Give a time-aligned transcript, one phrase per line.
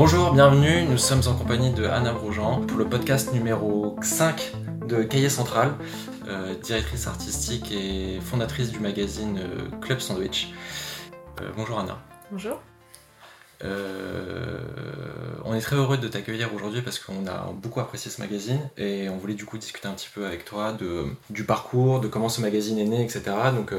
[0.00, 4.52] Bonjour, bienvenue, nous sommes en compagnie de Anna Broujean pour le podcast numéro 5
[4.86, 5.74] de Cahier Central,
[6.28, 10.52] euh, directrice artistique et fondatrice du magazine euh, Club Sandwich.
[11.40, 11.98] Euh, bonjour Anna.
[12.30, 12.62] Bonjour.
[13.64, 19.08] on est très heureux de t'accueillir aujourd'hui parce qu'on a beaucoup apprécié ce magazine et
[19.08, 22.28] on voulait du coup discuter un petit peu avec toi de, du parcours, de comment
[22.28, 23.22] ce magazine est né, etc.
[23.52, 23.74] Donc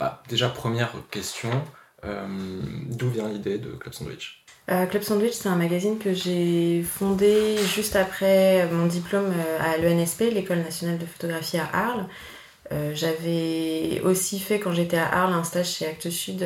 [0.00, 1.50] bah, déjà première question,
[2.02, 4.37] d'où vient l'idée de Club Sandwich?
[4.70, 9.78] Euh, Club Sandwich, c'est un magazine que j'ai fondé juste après mon diplôme euh, à
[9.78, 12.06] l'ENSP, l'École nationale de photographie à Arles.
[12.72, 16.44] Euh, j'avais aussi fait, quand j'étais à Arles, un stage chez Actes Sud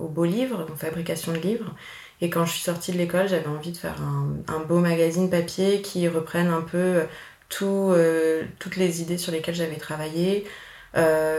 [0.00, 1.72] au Beau Livre, donc fabrication de livres.
[2.20, 5.80] Et quand je suis sortie de l'école, j'avais envie de faire un, beau magazine papier
[5.80, 7.02] qui reprenne un peu
[7.48, 7.94] tout,
[8.58, 10.44] toutes les idées sur lesquelles j'avais travaillé,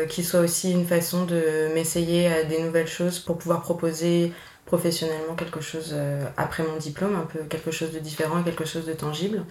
[0.10, 4.34] qui soit aussi une façon de m'essayer à des nouvelles choses pour pouvoir proposer
[4.74, 8.88] professionnellement quelque chose euh, après mon diplôme, un peu quelque chose de différent, quelque chose
[8.88, 9.46] de tangible.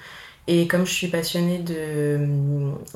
[0.49, 1.65] Et comme je suis passionnée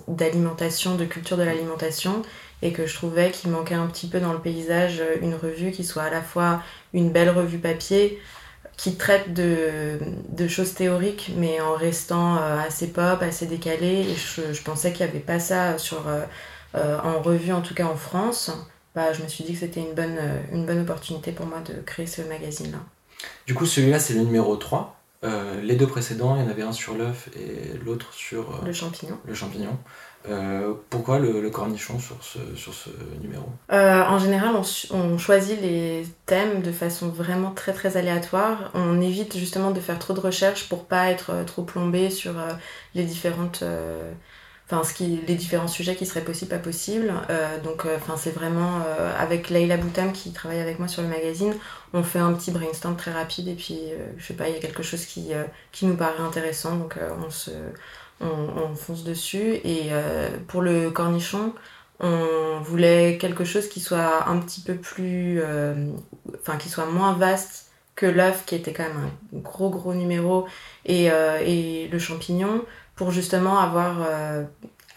[0.08, 2.22] d'alimentation, de, culture de l'alimentation,
[2.62, 5.84] et que je trouvais qu'il manquait un petit peu dans le paysage une revue qui
[5.84, 8.20] soit à la fois une belle revue papier,
[8.76, 14.00] qui traite de, de choses théoriques, mais en restant euh, assez pop, assez décalé.
[14.00, 17.86] Et je, pensais qu'il n'y avait pas ça sur, euh, en revue, en tout cas
[17.86, 18.50] en France.
[18.96, 21.58] Bah, je me suis dit que c'était une bonne, euh, une bonne opportunité pour moi
[21.60, 22.78] de créer ce magazine-là.
[23.46, 24.98] Du coup, celui-là, c'est le numéro 3.
[25.22, 28.64] Euh, les deux précédents, il y en avait un sur l'œuf et l'autre sur euh,
[28.64, 29.18] le champignon.
[29.26, 29.78] Le champignon.
[30.88, 32.88] pourquoi le, cornichon sur ce, sur ce
[33.20, 33.46] numéro?
[33.70, 38.70] En général, on, on, choisit les thèmes de façon vraiment très très aléatoire.
[38.72, 42.32] On évite justement de faire trop de recherches pour pas être trop plombé sur
[42.94, 43.62] les différentes
[44.68, 47.12] enfin ce qui les différents sujets qui seraient possibles pas possibles.
[47.30, 51.02] Euh, donc euh, enfin c'est vraiment euh, avec Leila Boutam qui travaille avec moi sur
[51.02, 51.54] le magazine
[51.92, 53.78] on fait un petit brainstorm très rapide et puis
[54.18, 55.30] je sais pas il y a quelque chose qui
[55.72, 56.76] qui nous paraît intéressant.
[56.76, 57.50] Donc on se
[58.20, 59.54] on, on, fonce dessus.
[59.64, 59.90] Et
[60.48, 61.54] pour le cornichon
[62.00, 65.40] on voulait quelque chose qui soit un petit peu plus
[66.40, 70.46] enfin qui soit moins vaste que l'œuf qui était quand même un gros gros numéro
[70.84, 72.62] et, et le champignon
[72.96, 74.42] pour justement avoir euh,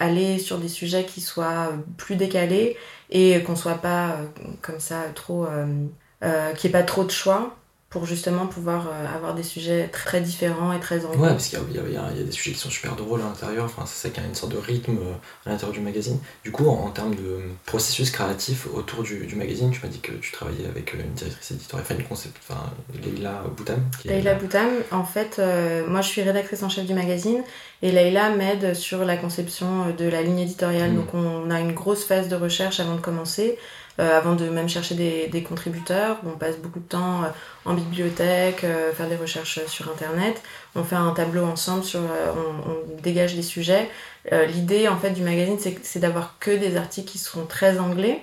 [0.00, 2.76] aller sur des sujets qui soient plus décalés
[3.10, 4.26] et qu'on soit pas euh,
[4.62, 7.56] comme ça trop euh, qu'il n'y ait pas trop de choix
[7.90, 11.24] pour justement pouvoir euh, avoir des sujets très différents et très enrichissants.
[11.24, 13.82] Ouais, parce qu'il y, y, a des sujets qui sont super drôles à l'intérieur, enfin,
[13.84, 15.12] c'est ça qui a une sorte de rythme euh,
[15.44, 16.16] à l'intérieur du magazine.
[16.44, 20.12] Du coup, en, termes de processus créatif autour du, du magazine, tu m'as dit que
[20.12, 22.60] tu travaillais avec euh, une directrice éditoriale, enfin une concept, enfin
[23.02, 23.80] Leïla Boutam.
[24.04, 25.40] Leïla Boutam, en fait,
[25.88, 27.42] moi je suis rédactrice en chef du magazine
[27.82, 30.92] et Leïla m'aide sur la conception de la ligne éditoriale.
[30.92, 30.96] Mm.
[30.96, 33.58] Donc on a une grosse phase de recherche avant de commencer.
[34.00, 36.16] Euh, avant de même chercher des, contributeurs.
[36.24, 37.26] On passe beaucoup de temps euh,
[37.66, 40.40] en bibliothèque, euh, faire des recherches sur Internet.
[40.74, 43.90] On fait un tableau ensemble, sur, on, dégage des sujets.
[44.48, 48.22] L'idée en fait du magazine, c'est d'avoir que des articles qui sont très anglais.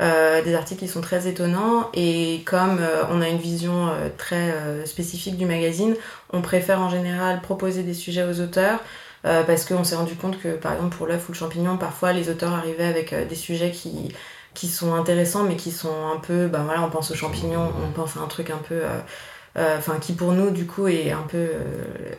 [0.00, 2.80] des articles qui sont très étonnants et comme
[3.10, 4.54] on a une vision très
[4.86, 5.94] spécifique du magazine,
[6.32, 8.80] on préfère en général proposer des sujets aux auteurs
[9.22, 12.30] parce qu'on s'est rendu compte que par exemple pour l'œuf ou le champignon, parfois les
[12.30, 14.12] auteurs arrivaient avec des sujets qui
[14.54, 17.92] qui sont intéressants mais qui sont un peu ben voilà on pense aux champignons on
[17.92, 18.98] pense à un truc un peu euh,
[19.58, 22.14] euh, enfin qui pour nous du coup est un peu euh,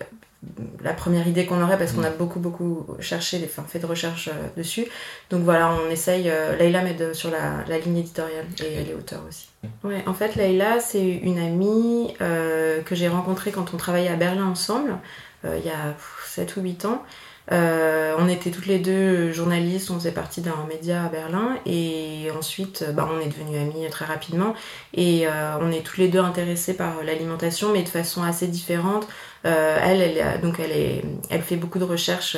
[0.83, 2.17] la première idée qu'on aurait parce qu'on a mm.
[2.17, 4.85] beaucoup beaucoup cherché les, enfin, fait de recherche dessus.
[5.31, 9.21] Donc voilà on essaye Leïla m'aide sur la, la, ligne éditoriale et elle est auteur
[9.27, 9.49] aussi.
[9.83, 14.45] Ouais en fait Leïla c'est une amie que j'ai rencontrée quand on travaillait à Berlin
[14.45, 14.97] ensemble
[15.43, 15.95] il y a
[16.27, 17.03] 7 ou 8 ans
[17.51, 22.29] euh, on était toutes les deux journalistes, on faisait partie d'un média à Berlin et
[22.37, 24.55] ensuite bah, on est devenus amis très rapidement
[24.93, 29.07] et euh, on est toutes les deux intéressées par l'alimentation mais de façon assez différente.
[29.45, 32.35] Euh, elle, elle, donc elle, est, elle fait beaucoup de recherches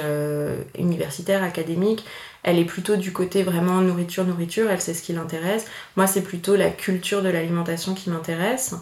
[0.78, 2.06] universitaires, académiques.
[2.44, 5.66] Elle est plutôt du côté vraiment nourriture, nourriture, elle sait ce qui l'intéresse.
[5.96, 8.76] Moi c'est plutôt la culture de l'alimentation qui m'intéresse.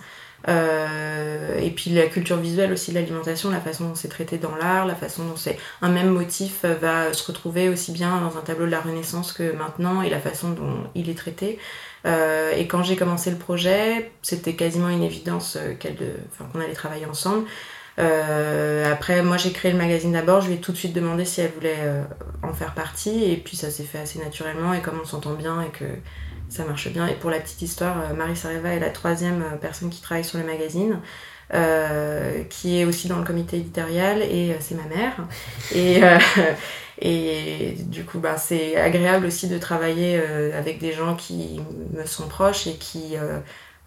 [0.47, 4.55] Euh, et puis la culture visuelle aussi de l'alimentation, la façon dont c'est traité dans
[4.55, 8.41] l'art, la façon dont c'est un même motif va se retrouver aussi bien dans un
[8.41, 11.57] tableau de la Renaissance que maintenant et la façon dont il est traité.
[12.05, 15.73] Euh, et quand j'ai commencé le projet, c'était quasiment une évidence euh,
[16.53, 17.47] qu'on allait travailler ensemble.
[17.97, 21.41] après, moi j'ai créé le magazine d'abord, je lui ai tout de suite demandé si
[21.41, 22.03] elle voulait
[22.43, 25.61] en faire partie, et puis ça s'est fait assez naturellement, et comme on s'entend bien
[25.61, 25.85] et que
[26.49, 27.07] ça marche bien.
[27.07, 30.25] Et pour la petite histoire, euh, Marie Sareva est la troisième euh, personne qui travaille
[30.25, 30.99] sur le magazine.
[31.53, 35.27] Euh, qui est aussi dans le comité éditorial et c'est ma mère.
[35.75, 36.01] Et,
[37.85, 40.19] du coup, bah, c'est agréable aussi de travailler
[40.55, 41.61] avec des gens qui
[41.93, 43.13] me sont proches et qui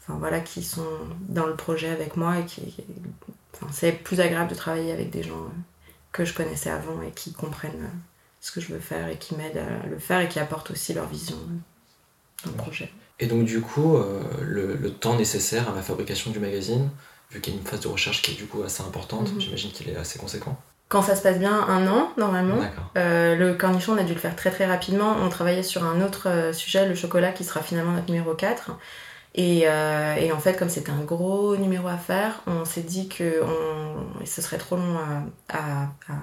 [0.01, 0.87] enfin, voilà, qui sont
[1.29, 2.77] dans le projet avec moi et qui.
[3.73, 5.49] c'est plus agréable de travailler avec des gens
[6.13, 7.91] que je connaissais avant et qui comprennent
[8.41, 10.95] ce que je veux faire et qui m'aident à le faire et qui apportent aussi
[10.95, 11.39] leur vision
[12.45, 12.91] dans le projet.
[13.21, 16.89] Et donc du coup, euh, le, temps nécessaire à la fabrication du magazine,
[17.31, 19.41] vu qu'il y a une phase de recherche qui est du coup assez importante, mhm.
[19.41, 20.57] j'imagine qu'il est assez conséquent.
[20.89, 22.61] Quand ça se passe bien, un an normalement.
[22.97, 25.17] Euh, le cornichon, on a dû le faire très très rapidement.
[25.21, 28.71] On travaillait sur un autre euh, sujet, le chocolat, qui sera finalement notre numéro 4.
[29.35, 33.43] Et, et en fait, comme c'était un gros numéro à faire, on s'est dit que
[33.45, 34.97] on, ce serait trop long
[35.49, 35.59] à,
[36.09, 36.15] à,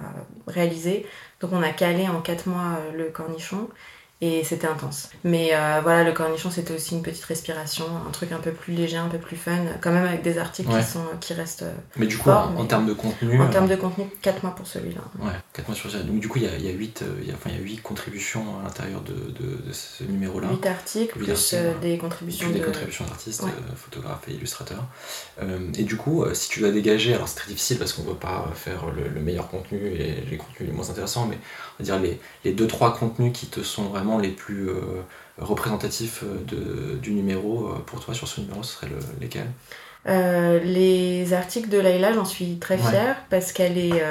[0.47, 1.05] réaliser.
[1.39, 3.69] Donc on a calé en 4 mois le cornichon
[4.21, 5.09] et c'était intense.
[5.25, 8.73] Mais euh, voilà, le cornichon, c'était aussi une petite respiration, un truc un peu plus
[8.73, 11.63] léger, un peu plus fun, quand même avec des articles qui, sont, qui restent.
[11.63, 13.41] Euh, mais du coup, en, termes de contenu.
[13.41, 15.01] En termes de contenu, 4 mois pour celui-là.
[15.19, 16.09] Ouais, 4 mois sur celui-là.
[16.09, 17.59] Donc du coup, il y a, y, a 8, il y a, enfin, y a
[17.59, 20.47] 8 contributions à l'intérieur de, de, ce numéro-là.
[20.49, 22.47] 8 articles, plus euh, des contributions.
[22.47, 23.43] Plus des contributions d'artistes,
[23.75, 24.85] photographes et illustrateurs.
[25.77, 28.15] et du coup, si tu dois dégager, alors c'est très difficile parce qu'on ne veut
[28.15, 31.37] pas faire le, le, meilleur contenu et les contenus les moins intéressants, mais
[31.79, 35.01] on va dire les, les 2-3 contenus qui te sont vraiment les plus euh,
[35.37, 39.49] représentatifs euh, de, du numéro euh, pour toi sur ce numéro, ce serait le, lesquels?
[40.07, 44.03] Les articles de Laila, j'en suis très fière parce qu'elle est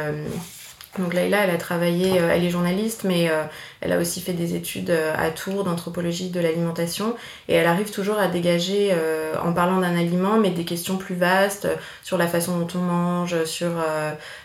[0.99, 3.43] donc Laïla, elle a travaillé, euh, elle est journaliste, mais euh,
[3.81, 7.17] elle a aussi fait des études euh, à Tours d'anthropologie de l'alimentation.
[7.49, 8.95] Et elle arrive toujours à dégager,
[9.43, 11.69] en parlant d'un aliment, mais des questions plus vastes
[12.03, 13.71] sur la façon dont on mange, sur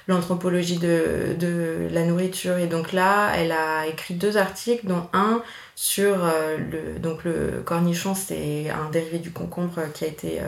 [0.07, 2.57] l'anthropologie de, de, la nourriture.
[2.57, 5.41] Et donc là, elle a écrit deux articles, dont un
[5.75, 6.17] sur
[6.57, 10.39] le, donc le cornichon, c'est un dérivé du concombre qui a été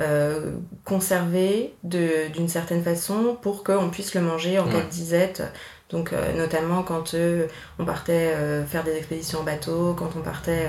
[0.00, 0.52] euh,
[0.86, 5.42] conservé d'une certaine façon pour qu'on puisse le manger en cas de disette.
[5.90, 7.46] Donc euh, notamment quand euh,
[7.78, 8.34] on partait
[8.66, 10.66] faire des expéditions en bateau, quand on partait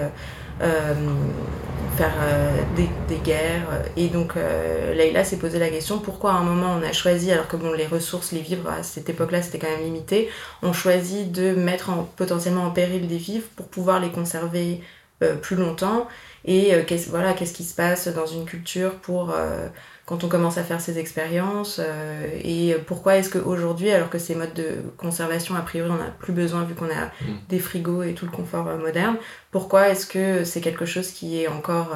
[0.60, 2.14] faire
[2.76, 3.86] des, des, guerres.
[3.96, 4.34] Et donc
[4.94, 7.72] Leïla s'est posé la question pourquoi à un moment on a choisi, alors que bon
[7.72, 10.30] les ressources, les vivres à cette époque-là c'était quand même limité,
[10.64, 14.82] on choisit de mettre en, potentiellement en péril des vivres pour pouvoir les conserver
[15.42, 16.08] plus longtemps
[16.46, 19.68] et euh, qu'est-ce, voilà, qu'est-ce qui se passe dans une culture pour euh,
[20.06, 24.36] quand on commence à faire ces expériences euh, et pourquoi est-ce qu'aujourd'hui, alors que ces
[24.36, 27.38] modes de conservation, a priori, on n'a plus besoin vu qu'on a mm.
[27.48, 29.16] des frigos et tout le confort moderne,
[29.52, 31.96] pourquoi est-ce que c'est quelque chose qui est encore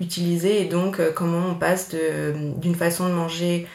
[0.00, 3.66] utilisé et donc comment on passe de, d'une façon de manger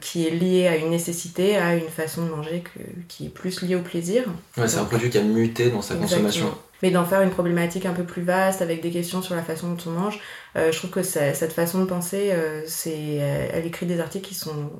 [0.00, 2.62] qui est liée à une nécessité à une façon de manger
[3.08, 4.24] qui est plus liée au plaisir.
[4.56, 7.86] Ouais, c'est un produit qui a muté dans sa consommation mais d'en faire une problématique
[7.86, 10.20] un peu plus vaste avec des questions sur la façon dont on mange.
[10.56, 13.16] Euh, je trouve que cette façon de penser, euh, c'est,
[13.52, 14.70] elle écrit des articles qui sont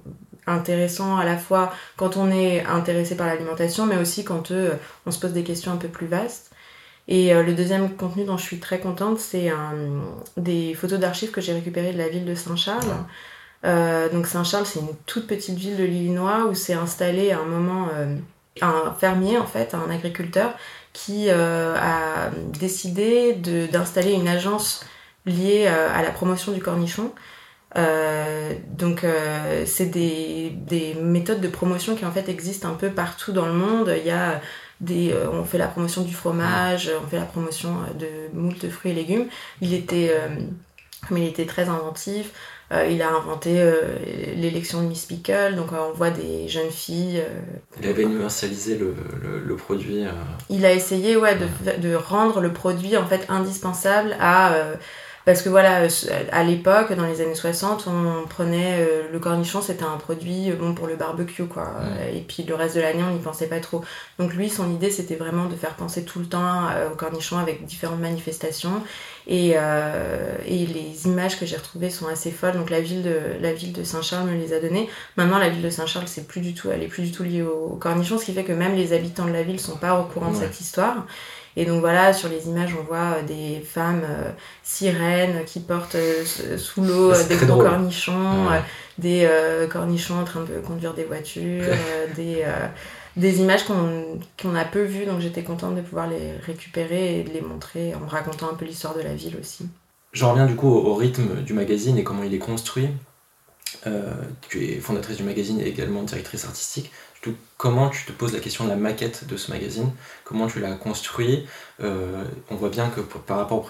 [0.46, 4.74] intéressants à la fois quand on est intéressé par l'alimentation, mais aussi quand euh,
[5.06, 6.50] on se pose des questions un peu plus vastes.
[7.10, 9.50] Et le deuxième contenu dont je suis très contente, c'est
[10.36, 12.84] des photos d'archives que j'ai récupérées de la ville de Saint-Charles.
[14.12, 17.88] donc Saint-Charles, c'est une toute petite ville de l'Illinois où s'est installé à un moment
[18.60, 20.54] un fermier, en fait, un agriculteur,
[20.92, 23.34] qui euh, a décidé
[23.72, 24.84] d'installer une agence
[25.26, 27.12] liée euh, à la promotion du cornichon.
[27.76, 29.04] Euh, donc
[29.66, 33.52] c'est des, des, méthodes de promotion qui en fait existent un peu partout dans le
[33.52, 33.94] monde.
[33.96, 34.40] Il y a
[34.80, 38.94] des, on fait la promotion du fromage, on fait la promotion de moult fruits et
[38.94, 39.26] légumes.
[39.60, 40.16] Il était,
[41.10, 42.32] mais il était très inventif.
[42.70, 43.80] Euh, il a inventé euh,
[44.36, 47.22] l'élection de Miss Pickle, donc euh, on voit des jeunes filles.
[47.80, 48.94] il avait universalisé le,
[49.44, 50.04] le, produit.
[50.50, 54.54] Il a essayé ouais, de, de, rendre le produit en fait indispensable à
[55.24, 55.86] parce que voilà,
[56.32, 58.78] à l'époque, dans les années 60, on prenait
[59.12, 61.70] le cornichon, c'était un produit bon pour le barbecue, quoi.
[62.14, 63.84] Et puis le reste de l'année, on n'y pensait pas trop.
[64.18, 67.66] Donc lui, son idée, c'était vraiment de faire penser tout le temps au cornichon avec
[67.66, 68.82] différentes manifestations.
[69.30, 72.54] Et, euh, et les images que j'ai retrouvées sont assez folles.
[72.54, 74.88] Donc la ville de, la ville de Saint-Charles me les a données.
[75.16, 77.42] Maintenant, la ville de Saint-Charles, c'est plus du tout, elle est plus du tout liée
[77.42, 80.04] au, cornichon, ce qui fait que même les habitants de la ville sont pas au
[80.04, 81.06] courant de cette histoire.
[81.56, 84.30] Et donc voilà, sur les images, on voit euh, des femmes euh,
[84.62, 85.96] sirènes qui portent
[86.56, 88.46] sous l'eau des gros cornichons,
[88.96, 89.28] des
[89.70, 91.64] cornichons en train de conduire des voitures,
[92.16, 92.44] des,
[93.18, 97.30] des images qu'on a peu vues, donc j'étais contente de pouvoir les récupérer et de
[97.30, 99.66] les montrer en racontant un peu l'histoire de la ville aussi.
[100.12, 102.88] Je reviens du coup au, rythme du magazine et comment il est construit.
[103.86, 104.12] Euh,
[104.48, 106.90] tu es fondatrice du magazine et également directrice artistique.
[107.58, 109.90] Comment tu te poses la question de la maquette de ce magazine
[110.24, 111.46] Comment tu l'as construit.
[111.82, 113.60] Euh, On voit bien que par rapport au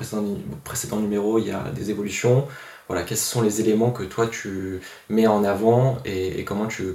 [0.63, 2.47] précédent, numéro, il y a des évolutions.
[2.87, 6.95] Voilà, quels sont les éléments que toi tu mets en avant et, comment tu euh,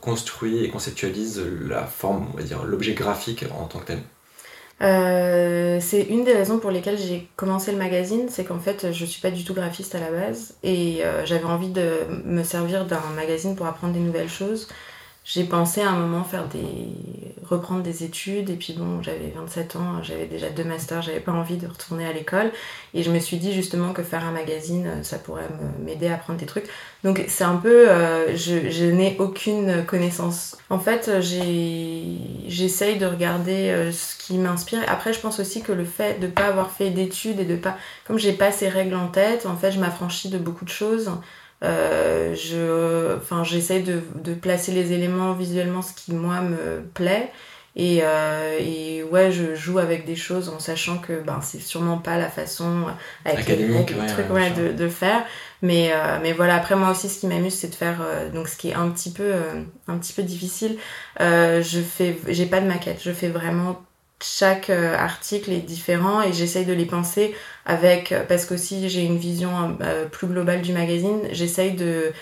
[0.00, 3.98] construis et conceptualises la forme, on va dire, l'objet graphique en tant que tel?
[4.82, 9.04] Euh, c'est une des raisons pour lesquelles j'ai commencé le magazine, c'est qu'en fait je
[9.04, 13.00] suis pas du tout graphiste à la base et j'avais envie de me servir d'un
[13.14, 14.68] magazine pour apprendre des nouvelles choses.
[15.24, 16.62] J'ai pensé à un moment faire des
[17.44, 21.32] reprendre des études et puis bon j'avais 27 ans j'avais déjà deux masters j'avais pas
[21.32, 22.50] envie de retourner à l'école
[22.94, 25.48] et je me suis dit justement que faire un magazine ça pourrait
[25.84, 26.66] m'aider à apprendre des trucs.
[27.04, 30.56] Donc c'est un peu euh, je, je n'ai aucune connaissance.
[30.70, 34.80] En fait j'essaye de regarder euh, ce qui m'inspire.
[34.88, 37.76] Après je pense aussi que le fait de pas avoir fait d'études et de pas
[38.06, 41.10] comme j'ai pas ces règles en tête en fait je m'affranchis de beaucoup de choses
[41.62, 47.30] euh, je, enfin, j'essaie de, de, placer les éléments visuellement, ce qui moi me plaît.
[47.74, 51.98] Et, euh, et, ouais, je joue avec des choses en sachant que ben, c'est sûrement
[51.98, 52.84] pas la façon
[53.24, 55.24] avec Académique, les, trucs ouais, de, de, faire.
[55.62, 58.48] Mais, euh, mais voilà, après moi aussi, ce qui m'amuse, c'est de faire euh, donc
[58.48, 60.76] ce qui est un petit peu, euh, un petit peu difficile.
[61.18, 63.80] je fais, j'ai pas de maquette, je fais vraiment
[64.22, 67.34] chaque euh, article est différent et j'essaye de les penser
[67.66, 72.12] avec euh, parce qu'aussi j'ai une vision euh, plus globale du magazine j'essaye de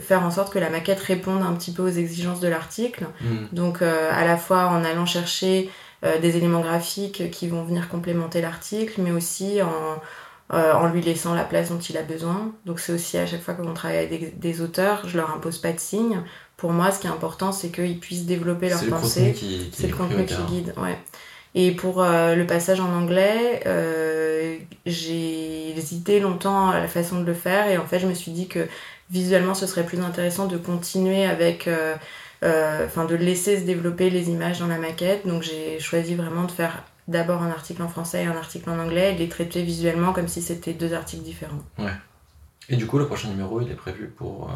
[0.00, 3.06] faire en sorte que la maquette réponde un petit peu aux exigences de l'article.
[3.20, 3.46] Hmm.
[3.52, 5.70] donc à la fois en allant chercher
[6.02, 11.44] des éléments graphiques qui vont venir complémenter l'article mais aussi en, en lui laissant la
[11.44, 12.52] place dont il a besoin.
[12.66, 15.32] Donc c'est aussi à chaque fois que l'on travaille avec des, des auteurs je leur
[15.32, 16.24] impose pas de signes
[16.62, 19.34] pour moi, ce qui est important, c'est qu'ils puissent développer leur pensée.
[19.72, 20.72] C'est le contenu qui guide.
[20.76, 20.96] Ouais.
[21.56, 27.24] Et pour euh, le passage en anglais, euh, j'ai hésité longtemps à la façon de
[27.24, 28.68] le faire et en fait je me suis dit que
[29.10, 31.96] visuellement ce serait plus intéressant de continuer avec, euh,
[32.86, 35.26] enfin de laisser se développer les images dans la maquette.
[35.26, 38.78] Donc j'ai choisi vraiment de faire d'abord un article en français et un article en
[38.78, 41.64] anglais et de les traiter visuellement comme si c'était deux articles différents.
[41.76, 41.90] Ouais.
[42.68, 44.54] Et du coup le prochain numéro il est prévu pour...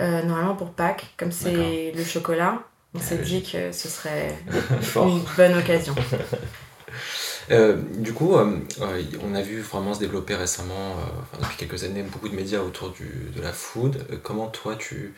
[0.00, 2.62] Euh, normalement pour Pâques, comme c'est le chocolat,
[2.94, 4.36] on s'est dit que ce serait
[4.96, 5.94] une bonne occasion.
[7.50, 8.58] Euh, du coup, euh,
[9.22, 10.96] on a vu vraiment se développer récemment,
[11.40, 14.04] depuis quelques années, beaucoup de médias autour du, de la food.
[14.22, 15.14] comment toi, tu,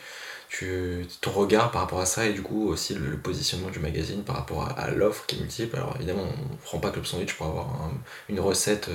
[0.48, 4.22] tu, ton regard par rapport à ça et du coup aussi le, positionnement du magazine
[4.22, 5.74] par rapport à, l'offre qui est multiple?
[5.76, 7.90] Alors évidemment, on ne prend pas Club Sandwich pour avoir
[8.28, 8.88] une recette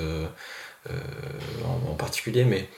[0.87, 2.69] en, en, particulier, mais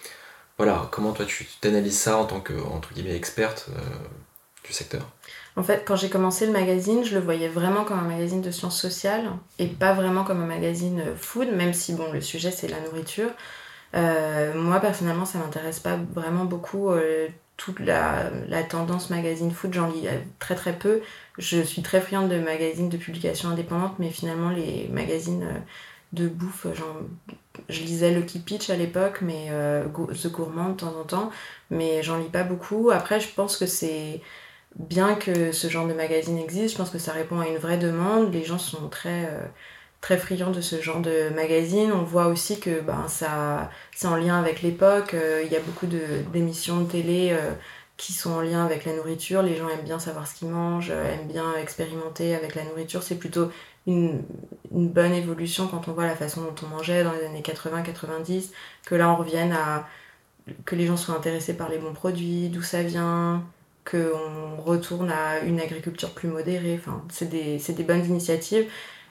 [0.57, 2.53] voilà, comment toi tu t'analyses ça en tant que
[3.09, 3.79] experte euh,
[4.63, 5.07] du secteur?
[5.55, 8.49] En fait, quand j'ai commencé le magazine, je le voyais vraiment comme un magazine de
[8.49, 12.49] sciences sociales et pas vraiment comme un magazine euh, food, même si bon, le sujet
[12.49, 13.29] c'est la nourriture.
[13.95, 16.89] Euh, moi personnellement, ça m'intéresse pas vraiment beaucoup.
[17.55, 18.31] toute la,
[18.67, 20.07] tendance magazine food, j'en lis
[20.39, 21.01] très très peu.
[21.37, 25.47] Je suis très friande de magazines de publication indépendante, mais finalement les magazines
[26.13, 26.65] de bouffe.
[26.73, 27.01] Genre,
[27.69, 31.31] je lisais le Pitch à l'époque, mais euh, The Gourmand de temps en temps,
[31.69, 32.91] mais j'en lis pas beaucoup.
[32.91, 34.21] Après, je pense que c'est
[34.77, 36.73] bien que ce genre de magazine existe.
[36.73, 38.33] Je pense que ça répond à une vraie demande.
[38.33, 39.45] Les gens sont très euh,
[40.01, 41.91] très friands de ce genre de magazine.
[41.91, 45.13] On voit aussi que ben, ça c'est en lien avec l'époque.
[45.13, 47.35] Euh, il y a beaucoup d'émissions de, télé
[47.97, 49.41] qui sont en lien avec la nourriture.
[49.41, 53.03] Les gens aiment bien savoir ce qu'ils mangent, aiment bien expérimenter avec la nourriture.
[53.03, 53.49] C'est plutôt
[53.87, 54.21] une,
[54.71, 58.51] une, bonne évolution quand on voit la façon dont on mangeait dans les années 80-90,
[58.85, 59.87] que là on revienne à
[60.65, 63.43] que les gens soient intéressés par les bons produits, d'où ça vient,
[63.89, 66.79] qu'on retourne à une agriculture plus modérée.
[66.79, 68.65] Enfin, c'est des, des, bonnes initiatives.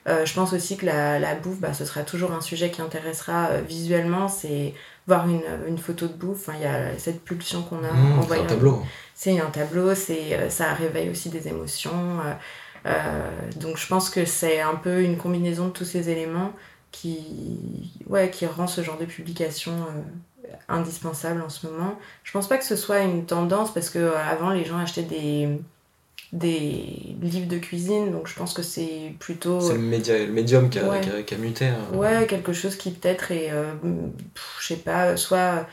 [0.07, 2.81] Euh, je pense aussi que la, la bouffe, bah, ce sera toujours un sujet qui
[2.81, 4.29] intéressera euh, visuellement.
[4.29, 4.73] C'est
[5.07, 6.49] voir une, une, photo de bouffe.
[6.55, 8.83] Il y a cette pulsion qu'on a mmh, C'est un tableau.
[9.15, 12.21] C'est un tableau, euh, ça réveille aussi des émotions.
[12.25, 12.35] Euh,
[13.57, 16.53] donc je pense que c'est un peu une combinaison de tous ces éléments
[16.93, 17.19] qui,
[18.07, 21.99] ouais, qui rend ce genre de publication euh, indispensable en ce moment.
[22.25, 25.03] Je pense pas que ce soit une tendance parce que euh, avant les gens achetaient
[25.03, 25.49] des
[26.33, 29.61] des livres de cuisine, donc je pense que c'est plutôt...
[29.61, 31.67] C'est le, média, le médium qui a, a, muté.
[31.67, 31.79] Hein.
[31.95, 33.53] Ouais, quelque chose qui peut-être est,
[34.61, 35.67] je sais pas, soit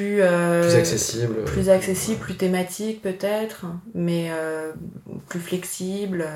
[0.00, 1.44] plus, euh, plus accessible.
[1.44, 4.72] Plus accessible, plus thématique peut-être, mais euh,
[5.28, 6.26] plus flexible.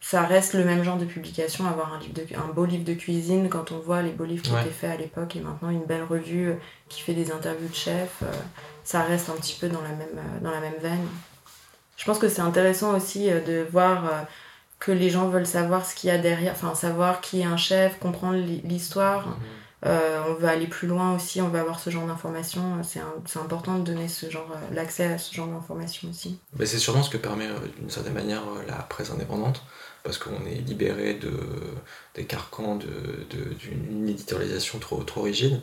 [0.00, 2.92] Ça reste le même genre de publication, avoir un, livre de, un beau livre de
[2.92, 5.84] cuisine quand on voit les beaux livres qui étaient faits à l'époque et maintenant une
[5.84, 6.54] belle revue
[6.90, 8.26] qui fait des interviews de chefs, euh,
[8.84, 11.06] ça reste un petit peu dans la même, dans la même veine.
[11.96, 14.26] Je pense que c'est intéressant aussi de voir
[14.78, 17.56] que les gens veulent savoir ce qu'il y a derrière, enfin savoir qui est un
[17.56, 19.28] chef, comprendre l'histoire.
[19.28, 19.34] Mhm.
[19.86, 22.82] Euh, on veut aller plus loin aussi, on veut avoir ce genre d'informations.
[22.82, 26.38] C'est important de donner ce genre, euh, l'accès à ce genre d'informations aussi.
[26.58, 29.62] Mais c'est sûrement ce que permet euh, d'une certaine manière la presse indépendante,
[30.02, 31.32] parce qu'on est libéré de,
[32.14, 35.60] des carcans d'une éditorialisation trop, trop rigide.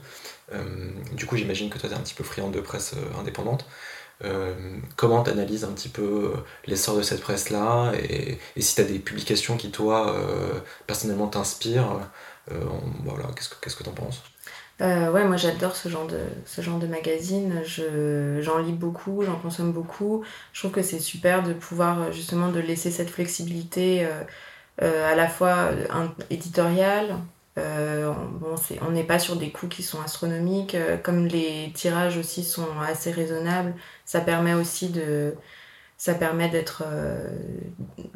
[1.13, 3.65] du coup, j'imagine que toi, tu es un petit peu friand de presse indépendante.
[4.97, 6.33] comment tu analyses un petit peu
[6.65, 10.15] l'essor de cette presse-là et, si tu as des publications qui, toi,
[10.87, 11.99] personnellement t'inspirent,
[13.03, 14.23] voilà, qu'est-ce que tu en penses?
[14.81, 17.61] Euh, ouais, moi j'adore ce genre de ce genre de magazine.
[18.39, 20.23] j'en lis beaucoup, j'en consomme beaucoup.
[20.53, 24.07] Je trouve que c'est super de pouvoir euh, justement de laisser cette flexibilité
[24.81, 25.69] euh, à la fois
[26.31, 27.15] éditoriale.
[27.57, 30.75] on n'est pas sur des coûts qui sont astronomiques.
[31.03, 35.35] comme les tirages aussi sont assez raisonnables, ça permet aussi de
[36.03, 36.83] ça permet d'être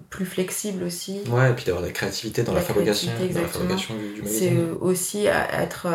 [0.09, 1.21] plus flexible aussi.
[1.27, 4.25] Ouais, et puis d'avoir de la créativité dans la, fabrication, dans la fabrication du, magazine.
[4.25, 5.87] C'est aussi être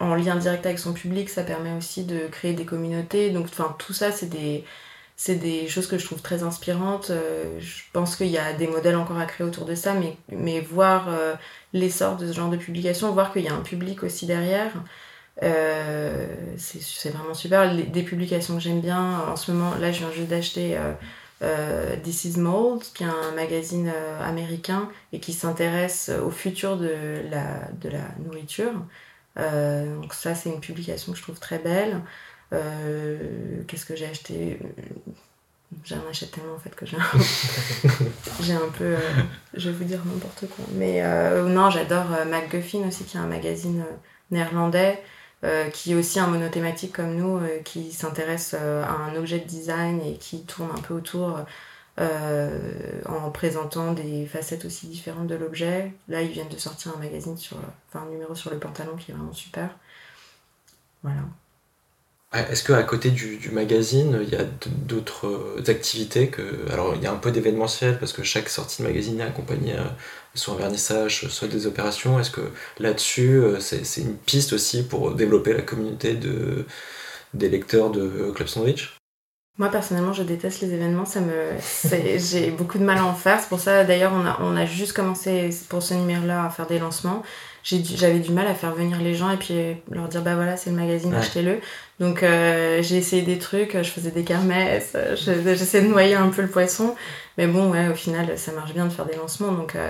[0.00, 3.30] en lien direct avec son public, ça permet aussi de créer des communautés.
[3.30, 4.64] Donc, enfin, tout ça, c'est des,
[5.16, 7.10] c'est des choses que je trouve très inspirantes.
[7.10, 10.16] Euh, je pense qu'il y a des modèles encore à créer autour de ça, mais,
[10.28, 11.34] mais voir euh,
[11.72, 14.80] l'essor de ce genre de publication, voir qu'il y a un public aussi derrière, euh,
[15.40, 17.74] c'est vraiment super.
[17.74, 20.78] des publications que j'aime bien, en ce moment, là, je viens juste d'acheter
[22.02, 27.68] This is Mold, qui est un magazine américain et qui s'intéresse au futur de la,
[27.80, 28.72] de la nourriture.
[29.38, 32.00] Euh, donc ça, c'est une publication que je trouve très belle.
[32.52, 34.58] Euh, qu'est-ce que j'ai acheté?
[35.84, 36.86] J'en achète tellement en fait que
[38.40, 38.84] j'ai un, peu...
[38.84, 38.98] Euh,
[39.54, 40.64] je vais vous dire n'importe quoi.
[40.74, 41.02] Mais
[41.48, 43.84] non, j'adore MacGuffin aussi, qui est un magazine
[44.30, 45.02] néerlandais.
[45.72, 50.16] Qui est aussi un monothématique comme nous, qui s'intéresse à un objet de design et
[50.16, 51.38] qui tourne un peu autour
[52.00, 55.92] euh, en présentant des facettes aussi différentes de l'objet.
[56.08, 57.56] Là, ils viennent de sortir un magazine sur,
[57.88, 59.70] enfin un numéro sur le pantalon qui est vraiment super.
[61.04, 61.20] Voilà.
[62.34, 66.42] Est-ce qu'à côté du, magazine, il y a d'autres euh, activités que...
[66.72, 69.74] Alors, il y a un peu d'événementiel parce que chaque sortie de magazine est accompagnée
[69.74, 69.84] euh,
[70.34, 72.18] soit un vernissage, soit des opérations.
[72.18, 76.66] Est-ce que là-dessus, c'est une piste aussi pour développer la communauté de,
[77.34, 78.96] des lecteurs de Club Sandwich?
[79.58, 81.04] Moi personnellement, je déteste les événements.
[81.04, 81.52] Ça me,
[82.18, 83.40] j'ai beaucoup de mal à en faire.
[83.40, 86.66] C'est pour ça, d'ailleurs, on a, on a juste commencé pour ce numéro-là à faire
[86.66, 87.22] des lancements.
[87.62, 89.54] J'avais du mal à faire venir les gens et puis
[89.90, 91.60] leur dire bah voilà, c'est le magazine, achetez-le.
[91.98, 96.42] Donc euh, j'ai essayé des trucs, je faisais des kermesses, j'essayais de noyer un peu
[96.42, 96.94] le poisson.
[97.38, 99.52] Mais bon, ouais, au final, ça marche bien de faire des lancements.
[99.52, 99.88] Donc euh,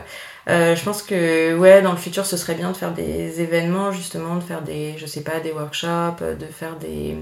[0.48, 3.90] euh, je pense que ouais, dans le futur, ce serait bien de faire des événements,
[3.90, 7.16] justement, de faire des, je sais pas, des workshops, de faire des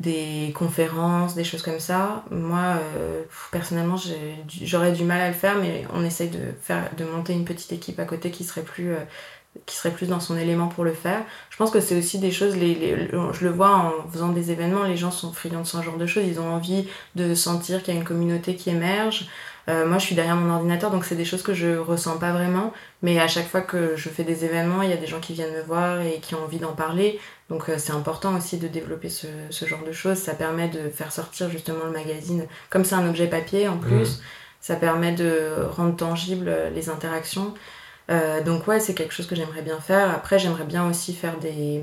[0.00, 2.24] des conférences, des choses comme ça.
[2.30, 3.96] Moi, euh, personnellement,
[4.62, 7.72] j'aurais du mal à le faire, mais on essaye de, faire, de monter une petite
[7.72, 9.00] équipe à côté qui serait plus, euh,
[9.66, 11.22] qui serait plus dans son élément pour le faire.
[11.50, 14.84] Je pense que c'est aussi des choses, les, je le vois en faisant des événements,
[14.84, 17.94] les gens sont friands de ce genre de choses, ils ont envie de sentir qu'il
[17.94, 19.28] y a une communauté qui émerge.
[19.68, 22.32] Euh, moi, je suis derrière mon ordinateur, donc c'est des choses que je ressens pas
[22.32, 22.72] vraiment.
[23.02, 25.34] Mais à chaque fois que je fais des événements, il y a des gens qui
[25.34, 27.20] viennent me voir et qui ont envie d'en parler.
[27.50, 30.16] Donc euh, c'est important aussi de développer ce, ce, genre de choses.
[30.16, 32.46] Ça permet de faire sortir justement le magazine.
[32.70, 34.22] Comme c'est un objet papier en plus,
[34.60, 37.54] ça permet de rendre tangible les interactions.
[38.10, 40.10] Euh, donc ouais, c'est quelque chose que j'aimerais bien faire.
[40.10, 41.82] Après, j'aimerais bien aussi faire des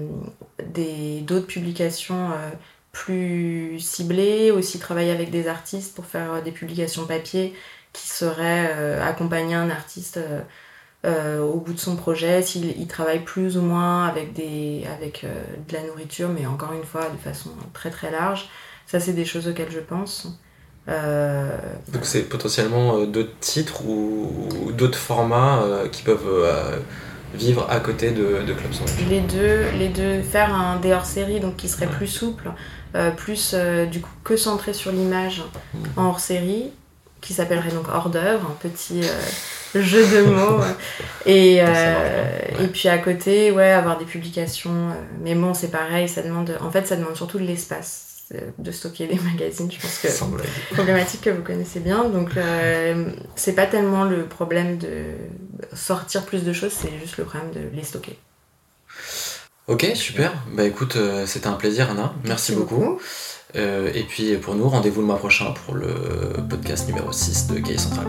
[1.22, 2.32] d'autres publications
[2.96, 7.54] plus ciblées, aussi travailler avec des artistes pour faire des publications papier
[7.92, 10.40] qui serait euh, accompagner un artiste euh,
[11.06, 15.26] euh, au bout de son projet, s'il travaille plus ou moins avec, des, avec
[15.68, 18.50] de la nourriture, mais encore une fois de façon très très large.
[18.88, 20.28] Ça, c'est des choses auxquelles je pense.
[20.88, 26.46] Donc c'est potentiellement d'autres titres ou, d'autres formats qui peuvent
[27.36, 31.40] vivre à côté de, de Club Sandwich Les deux, les deux, faire un des hors-série
[31.40, 32.52] donc qui serait plus souple,
[33.18, 33.56] plus
[33.92, 36.00] du coup que centré sur l'image mmh.
[36.00, 36.72] en hors-série
[37.26, 40.62] qui s'appellerait donc hors d'œuvre, un petit euh, jeu de mots.
[41.26, 44.90] et, euh, et puis à côté, ouais, avoir des publications.
[44.90, 46.56] Euh, mais bon, c'est pareil, ça demande.
[46.62, 48.04] En fait, ça demande surtout de l'espace
[48.58, 52.06] de stocker des magazines, je pense que problématique que vous connaissez bien.
[52.06, 52.32] Donc
[53.36, 55.04] c'est pas tellement le problème de
[55.74, 58.18] sortir plus de choses, c'est juste le problème de les stocker.
[59.68, 60.32] Ok, super.
[60.54, 62.14] Bah écoute, c'était un plaisir Anna.
[62.24, 63.00] Merci, beaucoup.
[63.56, 65.94] Euh, et puis pour nous, rendez-vous le mois prochain pour le
[66.50, 68.08] podcast numéro 6 de Gay Central.